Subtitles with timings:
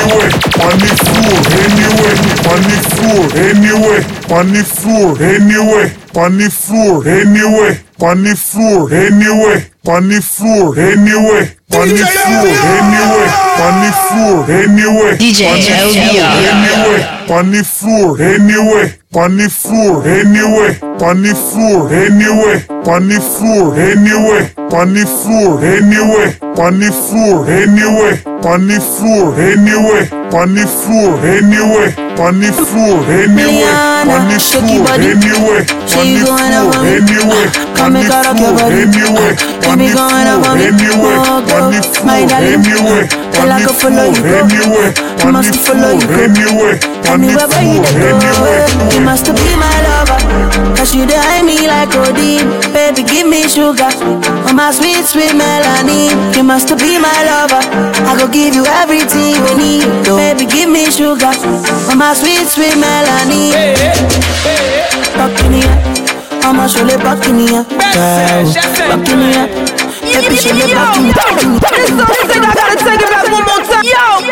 [0.00, 0.30] Anyway.
[0.60, 2.14] On the floor, anyway.
[2.50, 4.00] On the floor, anyway.
[4.30, 5.92] On the floor, anyway.
[6.16, 7.80] On the floor, anyway.
[8.00, 9.70] On the floor, anyway.
[9.86, 11.56] On the floor, anyway.
[11.72, 13.28] On the floor, anyway.
[13.60, 15.16] On the floor, anyway.
[15.16, 16.36] DJ On the floor, LBR.
[16.50, 17.00] anyway.
[17.30, 18.98] On the floor, anyway.
[19.14, 20.78] On the floor, anyway.
[20.82, 22.79] On the floor, anyway.
[22.80, 24.48] The floor, anyway.
[24.56, 26.32] The floor, anyway.
[26.40, 28.16] The floor, anyway.
[28.40, 30.08] The floor, anyway.
[30.16, 30.64] The floor, anyway.
[30.64, 31.92] The floor, anyway.
[32.16, 33.60] The floor, anyway.
[34.08, 35.60] The floor, anyway.
[35.60, 37.52] The floor, anyway.
[37.84, 39.36] On the floor, anyway.
[39.68, 41.20] On the floor, anyway.
[41.50, 42.80] On the floor, anyway.
[45.20, 46.80] On the floor, anyway.
[47.10, 48.62] On the Anywhere where you floor, dey anyway.
[48.78, 50.29] go, you must be my lover.
[50.76, 52.48] Cause you hide me like codeine.
[52.72, 53.90] Baby, give me sugar.
[53.92, 56.10] Oh, my sweet, sweet Melanie.
[56.36, 57.60] You must be my lover.
[58.08, 59.86] I go give you everything you need.
[60.04, 61.32] Baby, give me sugar.
[61.90, 63.52] Oh, my sweet, sweet melanin.
[65.14, 65.76] Back in here.
[66.42, 67.64] I'ma show you back in here.
[70.00, 71.14] Baby, show you back in here.
[71.70, 73.84] This song sick, I gotta take it back one more time.
[73.84, 74.24] Yo,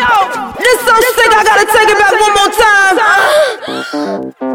[0.57, 2.51] this song sick, I gotta take it back one more
[4.33, 4.48] time.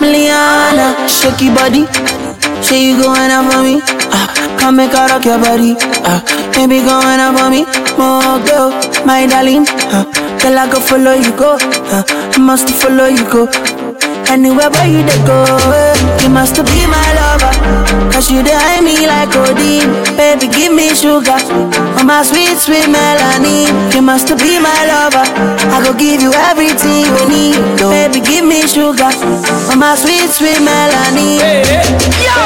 [0.00, 1.84] Miliana, shake your body.
[2.62, 3.80] Say you going out for me.
[4.12, 4.26] Ah,
[4.58, 5.76] come make her rock your body.
[6.08, 6.20] Ah,
[6.54, 7.64] baby, go on up for me.
[7.98, 8.70] More girl,
[9.04, 9.66] my darling.
[9.92, 10.04] Ah,
[10.42, 11.58] girl, I go follow you go.
[11.92, 12.04] Ah,
[12.34, 13.46] I must follow you go.
[14.30, 15.42] Anywhere where you dey go,
[16.22, 17.50] you must be my lover.
[18.14, 19.90] Cause you hide me like codeine.
[20.14, 21.34] Baby, give me sugar.
[21.98, 23.66] Oh, my sweet, sweet melanie.
[23.90, 25.26] You must be my lover.
[25.74, 27.58] I go give you everything you need.
[27.82, 29.10] Baby, give me sugar.
[29.10, 31.42] Oh, my sweet, sweet melanie.
[32.22, 32.38] Yo,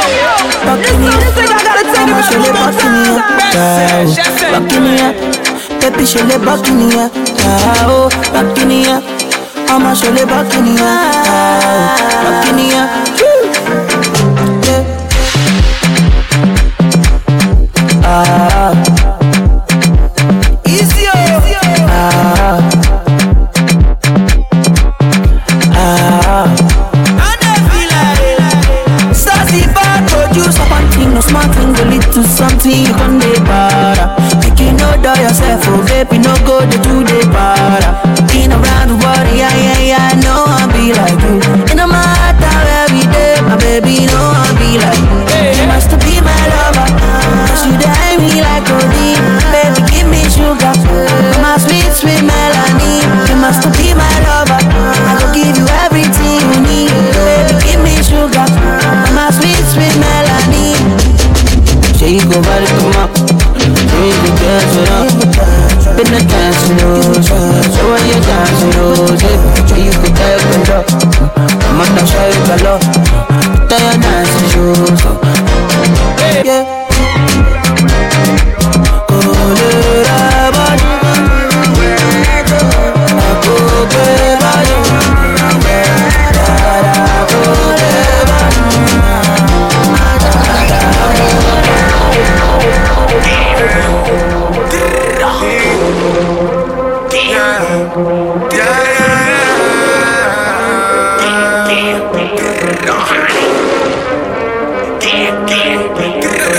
[0.81, 3.21] this song sick, I gotta take it back show one more back in here.
[3.53, 4.09] time.
[4.57, 5.13] Back in here.
[5.85, 7.11] Baby, show you back in here.
[7.85, 9.14] Oh, back in here.
[9.73, 11.01] Ama şöyle bakın ya
[12.25, 12.89] Bakın ya
[18.07, 18.75] Ah
[20.67, 21.07] Easy
[21.91, 22.61] Ah.
[25.77, 26.49] Ah.
[29.15, 30.71] Sassy bad produce up
[31.15, 31.21] No
[32.13, 34.09] thing, something You can be better
[34.43, 37.93] Make you know that yourself Oh baby, no go, they do, better
[38.37, 38.59] In a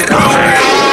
[0.07, 0.84] Don't hide.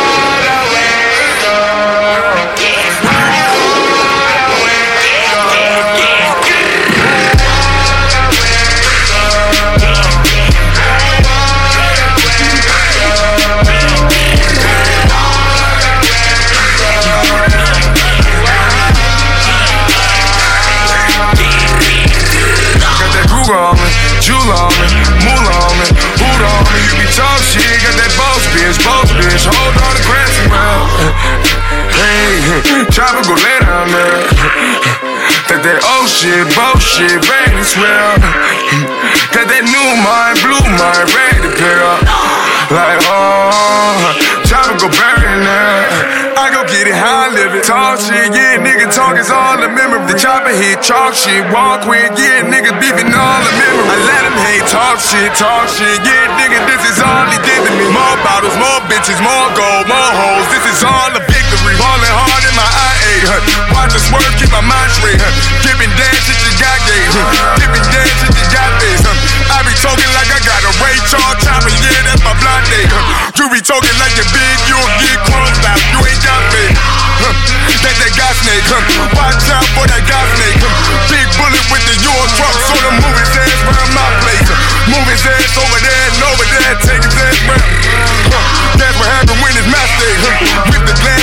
[28.52, 29.44] Bitch, boss bitch.
[29.48, 30.84] Hold on to grassy well.
[31.96, 35.11] Hey, chopper go lay down there.
[35.52, 38.16] That that old shit, bullshit, to swell.
[39.36, 41.44] Got that new mind, blue mind, ready
[41.84, 42.00] up.
[42.72, 44.16] Like, oh,
[44.80, 46.32] go bury in there.
[46.40, 47.68] I go get it how I live it.
[47.68, 50.00] Talk shit, yeah, nigga talk is all the memory.
[50.08, 53.92] The chopper hit, chalk shit, walk with, yeah, nigga beefing all the memory.
[53.92, 57.60] I let him hate, talk shit, talk shit, yeah, nigga, this is all he did
[57.60, 57.92] to me.
[57.92, 61.76] More bottles, more bitches, more gold, more hoes, this is all a victory.
[61.76, 62.91] Falling hard in my
[63.22, 63.74] IA, huh?
[63.74, 65.30] Watch the swerve, keep my mind straight, huh?
[65.62, 67.54] Giving dance shit you got gay, huh?
[67.58, 69.14] Giving dance shit you got face, huh?
[69.54, 72.86] I be talking like I got a Ray Charles chopper, yeah, that's my blind day,
[72.90, 73.38] huh?
[73.38, 76.64] You be talking like you're big, you'll get closed out, you ain't got me.
[77.22, 77.34] Huh?
[77.86, 78.82] That that got snake, huh?
[79.14, 80.70] Watch out for that got snake, huh?
[81.06, 84.46] Big bullet with the Euro truck, so the move his ass round my place.
[84.50, 84.58] huh?
[84.90, 87.62] Move his ass over there and over there, take his ass round.
[88.34, 88.42] Huh?
[88.82, 90.74] That's what happened when it's my day, huh?
[90.74, 91.21] Rip the glass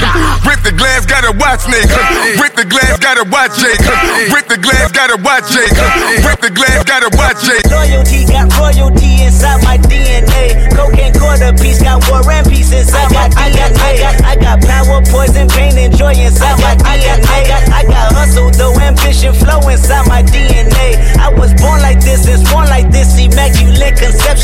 [0.00, 0.48] to the?
[0.48, 2.42] Rip the glass, gotta watch snake, huh?
[2.42, 4.34] Rip the glass, gotta watch Jake, huh?
[4.34, 6.28] Rip the glass, gotta watch Jake, huh?
[6.28, 7.64] Rip the glass, gotta watch Jake.
[7.70, 10.68] Loyalty got royalty inside my DNA.
[10.76, 13.40] Cocaine quarter piece got war and peace inside my DNA.
[13.40, 17.24] I got, I got, I got power, poison, pain, and joy inside my DNA.
[17.26, 20.15] I got, I got hustle, though ambition, flow inside my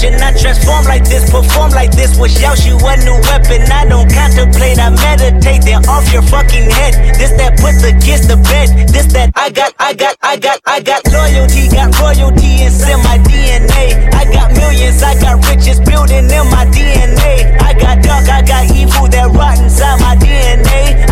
[0.02, 0.22] conception.
[0.22, 3.62] I transform like this, perform like this, wish out you a new weapon.
[3.70, 6.94] I don't contemplate, I meditate, then off your fucking head.
[7.18, 8.88] This that put the kids to bed.
[8.88, 13.18] This that I got, I got, I got, I got loyalty, got royalty inside my
[13.18, 14.12] DNA.
[14.14, 17.58] I got millions, I got riches building in my DNA.
[17.60, 21.11] I got dark, I got evil that rot inside my DNA.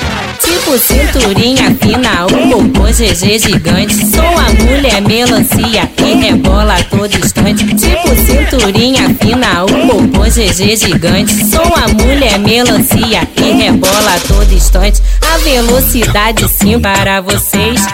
[0.51, 3.95] Tipo cinturinha fina, o popô GG gigante.
[4.05, 7.65] Sou a mulher melancia que rebola a todo instante.
[7.73, 11.33] Tipo cinturinha fina, o popô GG gigante.
[11.49, 15.01] Sou a mulher melancia que rebola a todo instante.
[15.33, 17.85] A velocidade sim para vocês.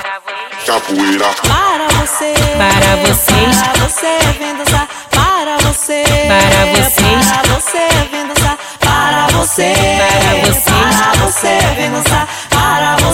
[0.65, 1.27] Capoeira.
[1.47, 3.57] Para você, Para vocês.
[3.61, 7.25] para você vem dançar, para você, Para vocês.
[7.31, 10.95] para você vem dançar, para você, Para vocês.
[10.97, 12.27] para você vem dançar,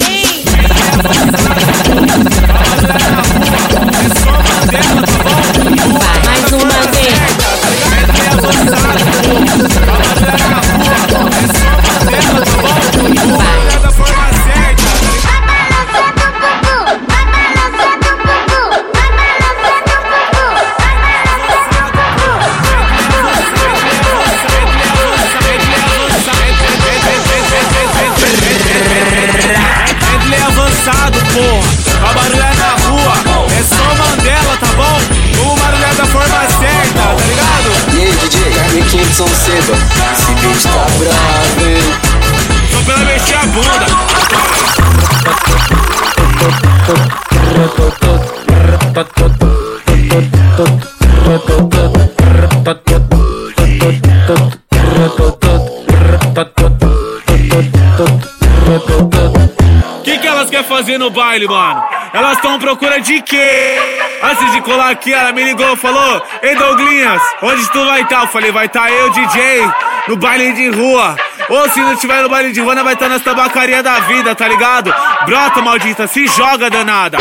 [60.98, 61.84] No baile, mano?
[62.14, 63.78] Elas estão procura de quê?
[64.22, 68.22] Antes de colar aqui, ela me ligou falou: Ei, Douglinhas, onde tu vai estar?
[68.22, 69.72] Eu falei: Vai estar eu, DJ,
[70.08, 71.16] no baile de rua.
[71.50, 74.48] Ou se não tiver no baile de rua, vai estar nas tabacarias da vida, tá
[74.48, 74.94] ligado?
[75.26, 77.18] Brota, maldita, se joga, danada.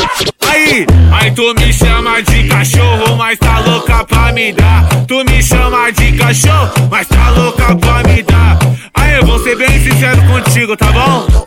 [0.49, 4.85] Aí, aí tu me chama de cachorro, mas tá louca pra me dar.
[5.07, 8.59] Tu me chama de cachorro, mas tá louca pra me dar.
[8.95, 11.47] Aí eu vou ser bem sincero contigo, tá bom?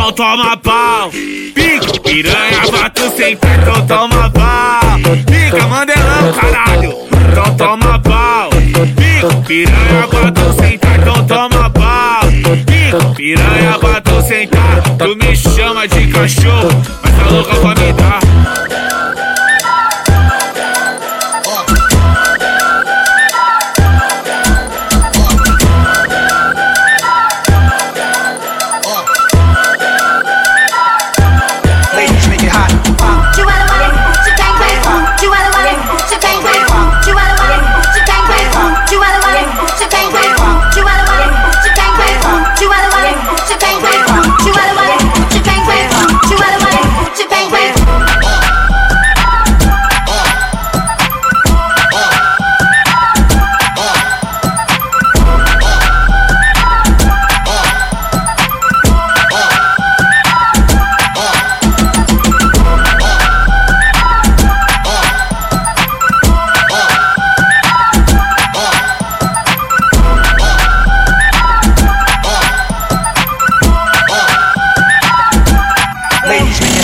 [0.00, 4.98] Então toma pau, pica, piranha, bato sentar, então toma pau.
[5.26, 6.94] Pica, mandelão, caralho,
[7.30, 8.48] então toma pau.
[8.96, 12.22] Pica, piranha, bato sentar, então toma pau.
[12.66, 16.70] Pica, piranha, bato sentar, tu me chama de cachorro,
[17.02, 17.92] mas tá louca pra me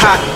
[0.07, 0.36] 看。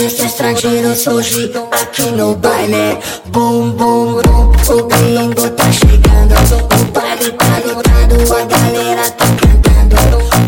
[0.00, 2.96] Vários estrangeiros surgem aqui no baile.
[3.26, 6.34] Bum, bum, bum, o gringo tá chegando.
[6.72, 9.96] O baile tá lotado, a galera tá cantando.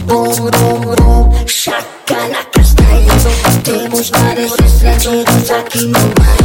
[0.06, 3.12] Bum, bum, bum, chaca na castanha.
[3.62, 6.41] Temos vários estrangeiros aqui no baile.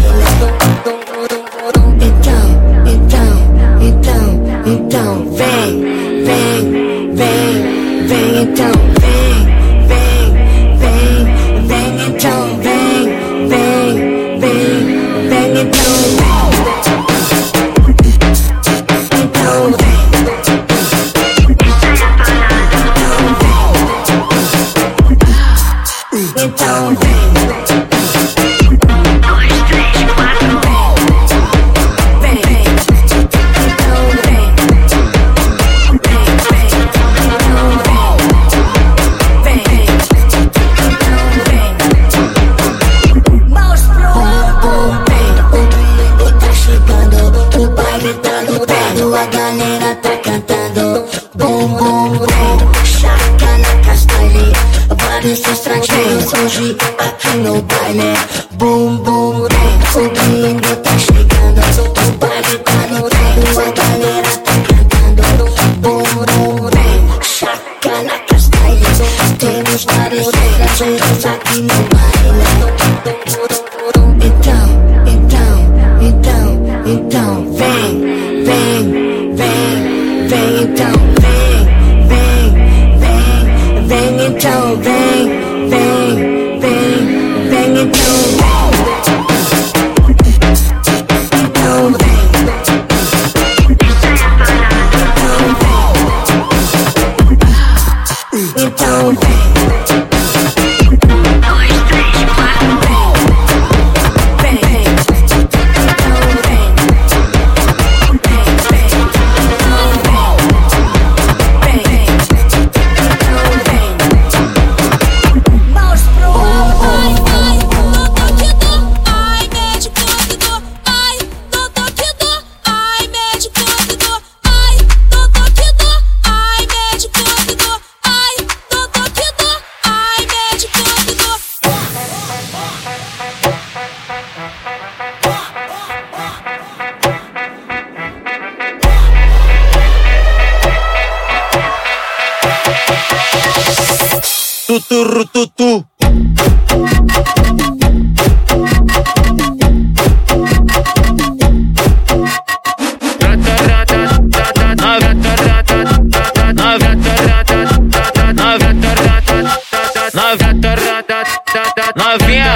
[161.96, 162.54] Novinha,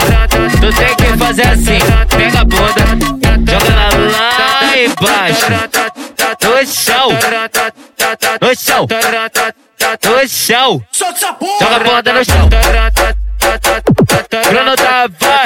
[0.59, 2.85] tu tem que fazer assim, pega a bunda,
[3.47, 5.45] joga ela lá embaixo,
[6.43, 7.07] no chão,
[8.41, 8.87] no chão,
[10.03, 10.81] no chão,
[11.59, 12.49] joga a bunda no chão,
[14.49, 15.40] Bruno Tavares,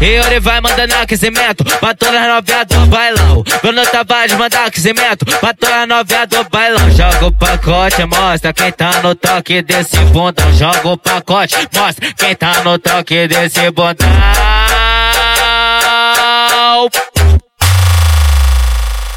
[0.00, 3.44] e ele vai mandando aquecimento pra todas as novinhas do bailão.
[3.62, 6.90] Bruno Tavares manda aquecimento pra todas as novinhas do bailão.
[6.90, 10.52] Joga o pacote, mostra quem tá no toque desse bundão.
[10.54, 14.08] Joga o pacote, mostra quem tá no toque desse bundão.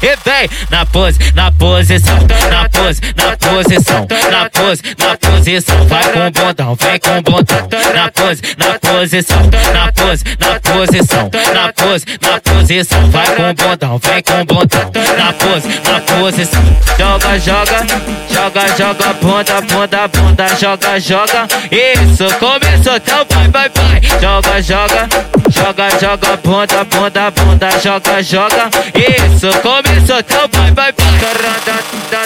[0.00, 5.86] E vem na pose, na posição, na pose, na posição, na pose, na posição.
[5.88, 7.68] Vai com o bundão, vem com o bundão.
[7.94, 13.10] Na pose, na posição, na pose, na posição, na pose, na posição.
[13.10, 14.92] Vai com o bundão, vem com o bundão.
[15.18, 16.62] Na pose, na posição.
[16.96, 17.86] Joga, joga,
[18.30, 21.48] joga, joga, bunda, bunda, bunda, joga, joga.
[21.72, 24.20] Isso, começou, então vai, vai, vai.
[24.20, 25.08] Joga, joga,
[25.50, 28.70] joga, joga, bunda, bunda, bunda, joga, joga.
[28.94, 31.18] Isso, começou, então vai, vai, vai.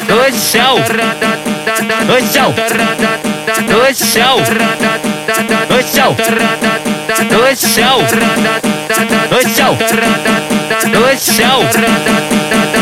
[0.08, 0.76] No chão,
[2.06, 2.54] no chão,
[3.68, 4.36] no chão,
[5.68, 6.16] no chão,
[6.90, 7.42] no
[9.22, 9.72] chão, no chão,
[10.90, 11.60] no chão,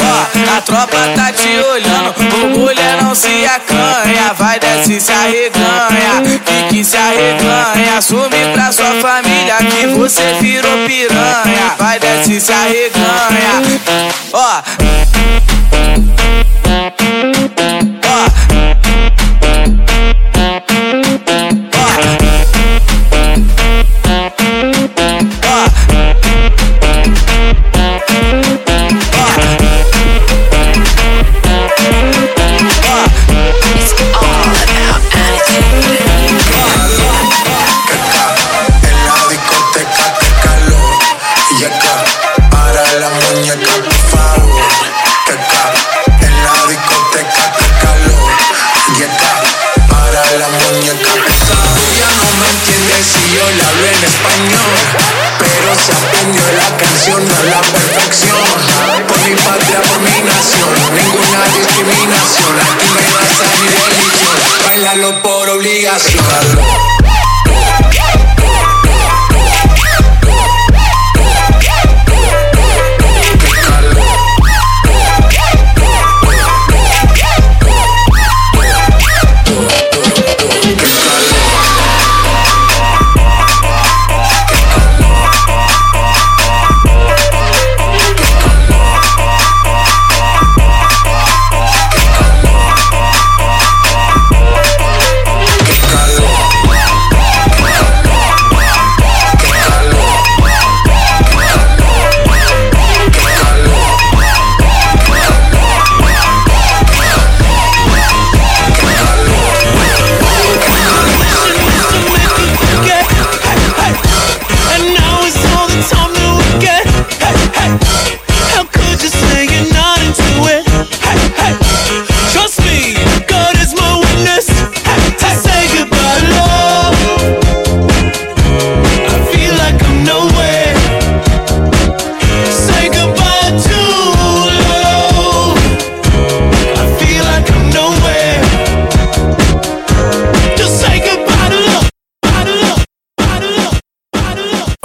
[0.00, 4.32] Ó, a tropa tá te olhando, o mulherão não se acanha.
[4.38, 7.98] Vai desce se arreganha, fique se arreganha.
[7.98, 11.74] Assume pra sua família que você virou piranha.
[11.78, 13.62] Vai desce se arreganha.
[14.32, 14.62] Ó.
[14.78, 15.61] Thank you.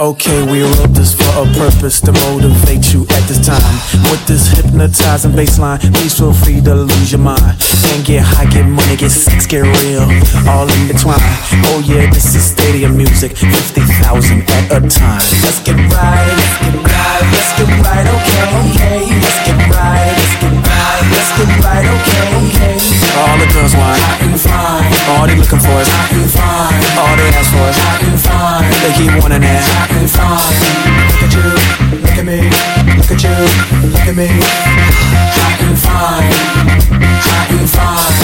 [0.00, 3.58] Okay, we wrote this for a purpose to motivate you at this time.
[4.14, 7.58] With this hypnotizing baseline, please feel free to lose your mind.
[7.90, 10.06] And get high, get money, get sex, get real,
[10.46, 11.18] all in between.
[11.66, 15.18] Oh yeah, this is stadium music, 50,000 at a time.
[15.42, 19.02] Let's get right, let's get right, let's get right, okay, okay.
[19.18, 22.77] Let's get right, let's get right, let's get right, okay, okay.
[23.18, 23.98] All the girls want
[24.38, 24.86] fine.
[25.10, 26.70] All they looking for is fine.
[26.94, 28.62] All they ask for is fine.
[28.82, 29.64] They keep wanting that
[30.06, 30.54] fine.
[31.10, 31.42] Look at you,
[31.98, 32.38] look at me,
[32.94, 33.34] look at you,
[33.90, 34.28] look at me.
[35.34, 36.30] Hot and fine,
[37.26, 38.14] hot and fine.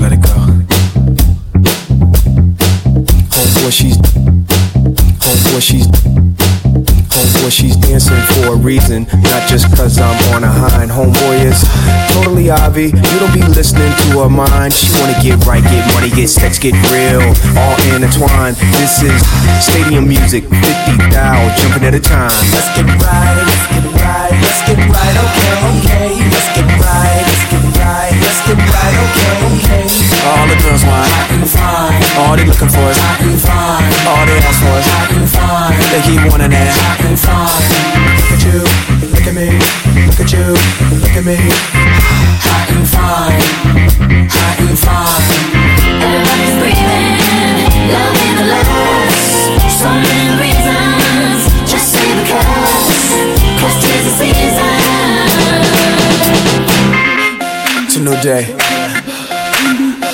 [0.00, 0.34] Let it go.
[3.70, 3.98] She's
[5.60, 6.03] she's
[7.94, 10.90] dancing for a reason, not just cause I'm on a hind.
[10.90, 11.62] Homeboy is
[12.10, 12.90] totally obvi.
[12.90, 14.72] You don't be listening to her mind.
[14.72, 17.22] She wanna get right, get money, get sex, get real,
[17.54, 18.56] all intertwined.
[18.82, 19.14] This is
[19.62, 22.34] stadium music, 50 thou jumping at a time.
[22.50, 26.10] Let's get right, let's get right, let's get right, okay, okay.
[26.34, 26.53] Let's
[30.24, 32.00] All the girls want hot and fine.
[32.16, 33.82] All they looking for is hot and fine.
[34.06, 35.74] All they ask for is hot and fine.
[35.90, 37.50] They keep wanting that hot and fine.
[38.14, 38.62] Look at you,
[39.10, 39.58] look at me,
[40.06, 40.46] look at you,
[41.02, 41.38] look at me.
[42.46, 43.42] Hot and fine,
[44.30, 45.24] hot and fine.
[45.98, 47.18] Everybody's breathing,
[47.90, 48.14] the.
[49.66, 53.34] So many reasons, just say because.
[53.60, 54.53] Cause tis the season.
[58.04, 58.44] New day.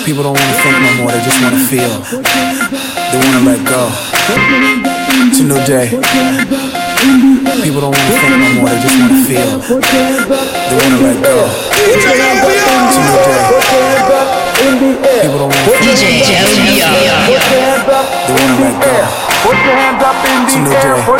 [0.06, 1.90] People don't wanna think no more, they just wanna feel.
[3.10, 3.90] They wanna let go.
[5.26, 5.90] It's a new day.
[7.64, 9.50] People don't wanna think no more, they just wanna feel.
[9.58, 11.50] They wanna let go.
[11.90, 13.42] It's a new day.
[15.22, 16.46] People don't wanna think DJ Joe
[18.26, 18.94] They wanna let go.
[19.42, 21.19] Put your hands up in It's a new day.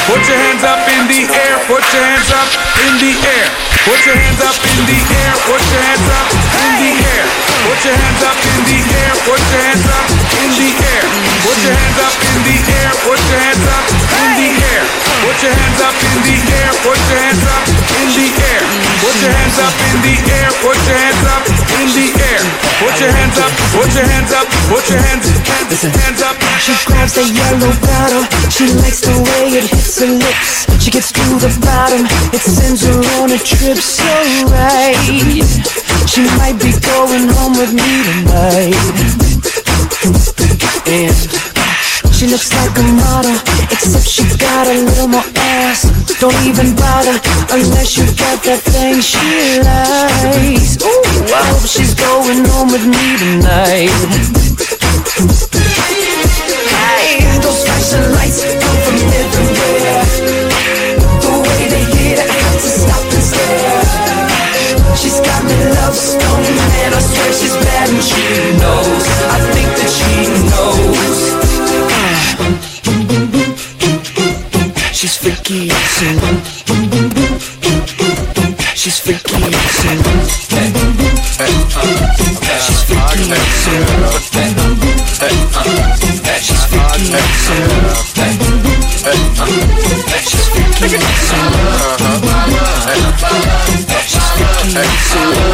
[0.07, 1.55] Put your hands up in the air.
[1.69, 2.49] Put your hands up
[2.85, 3.47] in the air.
[3.85, 5.33] Put your hands up in the air.
[5.45, 7.25] Put your hands up in the air.
[7.65, 9.13] Put your hands up in the air.
[9.21, 11.05] Put your hands up in the air.
[11.45, 12.81] Put your hands up in the air.
[12.97, 13.81] Put your hands up
[15.41, 16.61] your hands up in the air.
[16.61, 17.61] Put your hands up
[18.21, 18.81] in the air.
[19.01, 20.49] Put your hands up in the air.
[20.61, 22.41] Put your hands up in the air.
[22.77, 23.51] Put your hands up.
[23.73, 24.45] Put your hands up.
[24.69, 26.35] Put your hands hands hands up.
[26.61, 28.25] She grabs the yellow bottle.
[28.49, 30.67] She likes the way it hits her lips.
[30.83, 32.05] She gets to the bottom.
[32.31, 34.07] It sends her on a trip so
[34.47, 34.95] right.
[36.07, 38.75] She might be going home with me tonight.
[40.87, 41.15] And
[42.13, 43.35] she looks like a model,
[43.71, 45.89] except she got a little more ass.
[46.19, 47.17] Don't even bother
[47.51, 50.77] unless you got that thing she likes.
[50.83, 53.91] Ooh, I hope she's going home with me tonight.
[56.71, 59.80] Hey, those flashing lights come from everywhere.
[66.01, 66.41] Stone,
[66.81, 68.25] and I swear she's bad and she
[68.57, 69.05] knows.
[69.29, 70.11] I think that she
[70.49, 71.19] knows.
[74.97, 76.09] She's freaky, so
[78.75, 79.41] She's freaky,
[79.77, 79.91] so
[82.61, 83.21] She's freaky,
[83.61, 84.17] so She's
[90.61, 91.21] freaky, so
[94.07, 95.50] She's freaky, so I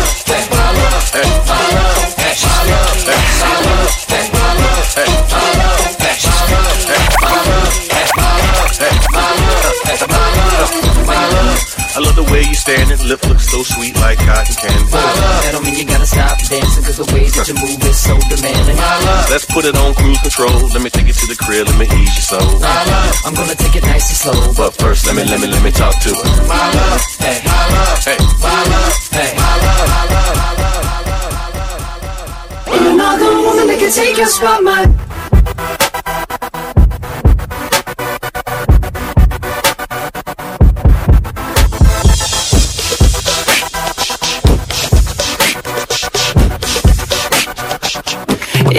[14.68, 15.48] like cotton candy.
[15.48, 18.16] That don't mean you gotta stop dancing Cause the way that you move is so
[18.28, 18.78] demanding.
[19.32, 20.68] Let's put it on cruise control.
[20.74, 22.60] Let me take you to the crib, let me ease your soul.
[23.26, 24.40] I'm gonna take it nice and slow.
[24.56, 26.28] But first, let me, let me, let me talk to her.
[27.24, 29.58] Hey, my love, Hey, my love, hey My
[32.78, 35.07] Another woman that can take your spot, my.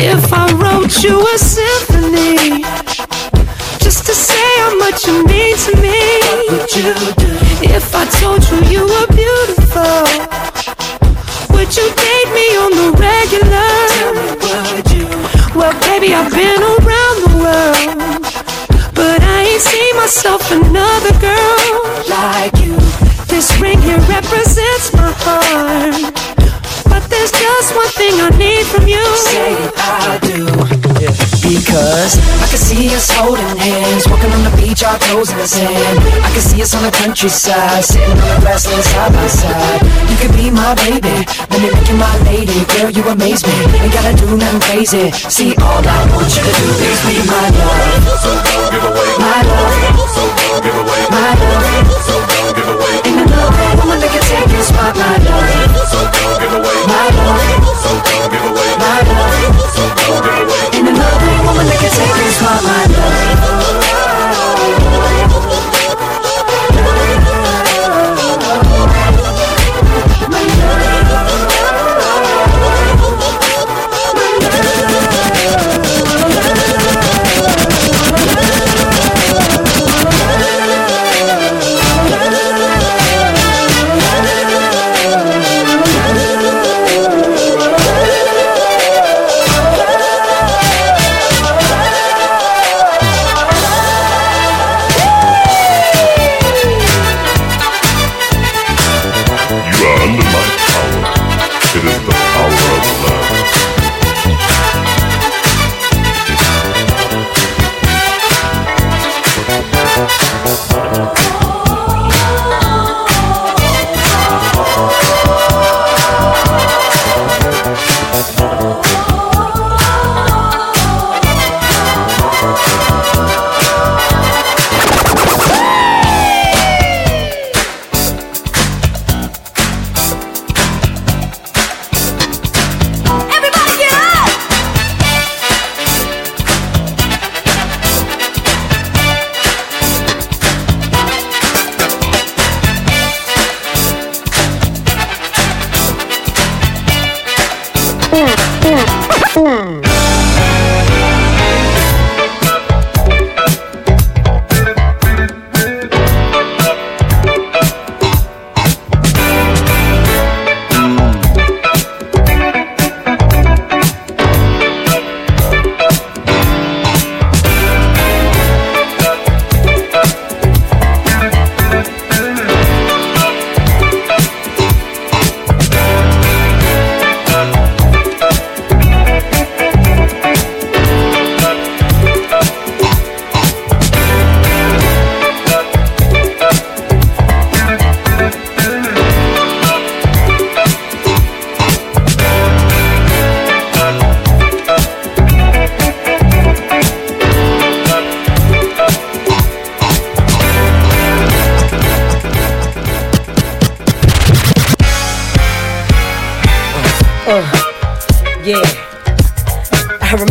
[0.01, 2.63] If I wrote you a symphony
[3.83, 7.33] Just to say how much you mean to me What would you do?
[7.67, 10.07] If I told you you were beautiful
[11.51, 13.75] Would you date me on the regular?
[13.91, 14.29] Tell me
[14.71, 15.09] would you?
[15.59, 18.23] Well baby I've been around the world
[18.95, 22.79] But I ain't seen myself another girl Like you
[23.27, 26.28] This ring here represents my heart
[27.31, 29.03] there's just one thing I need from you.
[29.17, 30.47] Say I do.
[31.49, 35.49] Because I can see us holding hands, walking on the beach, our toes in the
[35.49, 35.99] sand.
[36.21, 39.81] I can see us on the countryside, sitting on the grassland side by side.
[40.11, 42.65] You could be my baby, let me make you my lady.
[42.77, 43.57] Girl, you amaze me.
[43.81, 45.11] Ain't gotta do nothing crazy.
[45.33, 48.21] See, all I want you to do is be my love.
[48.21, 49.11] So don't give away.
[49.17, 49.75] My love.
[50.13, 51.03] So don't give away.
[51.09, 51.89] My love.
[52.05, 52.95] So don't give away.
[53.09, 55.89] Ain't another woman that can take your spot, my love.
[55.89, 56.87] So don't give away.
[56.87, 57.77] My love.
[57.77, 58.71] So don't give away.
[58.79, 59.61] My love.
[59.75, 60.65] So don't give away.
[60.77, 63.58] Ain't another woman that can take spot, my love.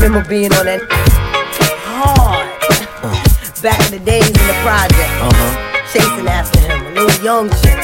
[0.08, 0.80] Remember being on that
[1.84, 2.48] hard.
[3.62, 5.12] Back in the days in the project.
[5.20, 5.84] Uh-huh.
[5.92, 7.76] Chasing after him, a little young chick.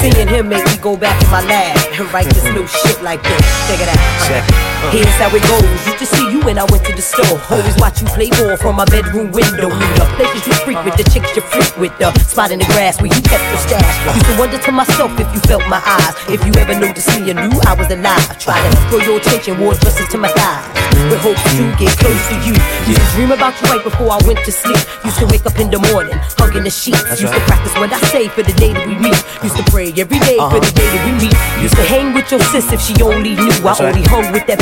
[0.00, 3.22] Seeing him make me go back to my lab and write this new shit like
[3.22, 3.68] this.
[3.68, 4.26] Check it out.
[4.26, 4.75] Check it.
[4.94, 5.66] Here's how it goes.
[5.86, 7.36] Used to see you when I went to the store.
[7.50, 9.68] Always watch you play ball from my bedroom window.
[9.98, 13.00] The places you freak with, the chicks you freak with, the spot in the grass
[13.02, 13.88] where you kept your stash.
[14.14, 16.14] Used to wonder to myself if you felt my eyes.
[16.30, 18.22] If you ever noticed me and knew I was alive.
[18.30, 20.64] I tried to throw your attention, wore dresses to my thighs.
[21.12, 22.54] With hopes to get close to you.
[22.88, 24.80] Used to dream about you right before I went to sleep.
[25.04, 27.02] Used to wake up in the morning, hugging the sheets.
[27.04, 29.18] That's Used to practice what I say for the day that we meet.
[29.44, 30.60] Used to pray every day for Uh-huh.
[30.62, 31.36] the day that we meet.
[31.60, 33.52] Used to hang with your sis if she only knew.
[33.60, 33.96] That's I right.
[33.96, 34.60] only hung with that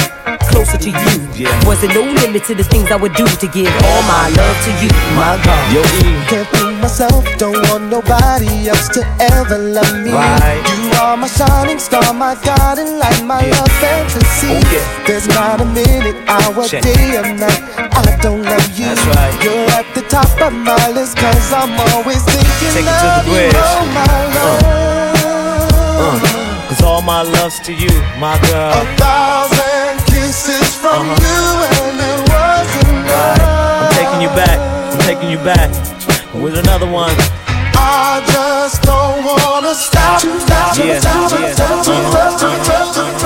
[0.51, 1.17] closer to you.
[1.35, 1.51] Yeah.
[1.67, 4.71] Wasn't no limit to the things I would do to give all my love to
[4.83, 5.65] you, my God.
[5.75, 6.09] Yo, E.
[6.31, 10.13] Can't fool myself, don't want nobody else to ever love me.
[10.13, 10.63] Right.
[10.79, 14.49] You are my shining star, my guiding light, my love fantasy.
[14.55, 14.85] Oh, yeah.
[15.07, 16.83] There's not a minute, hour, Check.
[16.83, 18.87] day, or night I don't love you.
[18.87, 19.35] That's right.
[19.45, 23.13] You're at the top of my list, cause I'm always thinking Take it to the
[23.21, 23.57] of you, bridge.
[23.57, 24.63] oh my love.
[25.97, 28.73] Uh, Cause all my love's to you, my girl.
[28.73, 29.64] A thousand
[30.25, 31.29] kisses from Uh-huh.
[31.29, 31.45] you,
[31.77, 33.41] and it wasn't enough.
[33.85, 34.59] I'm taking you back.
[34.93, 35.69] I'm taking you back.
[36.43, 37.15] With another one.
[37.77, 41.53] I just don't wanna stop, stop, Yeah, stop, yeah.
[41.53, 43.24] stop, stop, Uh-huh, stop, stop, stop, stop.